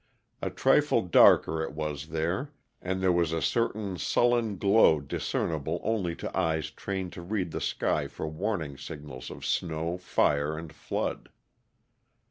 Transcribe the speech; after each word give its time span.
A 0.41 0.49
trifle 0.49 1.03
darker 1.03 1.61
it 1.63 1.73
was 1.73 2.07
there, 2.07 2.51
and 2.81 3.03
there 3.03 3.11
was 3.11 3.31
a 3.31 3.39
certain 3.39 3.99
sullen 3.99 4.57
glow 4.57 4.99
discernible 4.99 5.79
only 5.83 6.15
to 6.15 6.35
eyes 6.35 6.71
trained 6.71 7.13
to 7.13 7.21
read 7.21 7.51
the 7.51 7.61
sky 7.61 8.07
for 8.07 8.27
warning 8.27 8.79
signals 8.79 9.29
of 9.29 9.45
snow, 9.45 9.99
fire, 9.99 10.57
and 10.57 10.73
flood. 10.73 11.29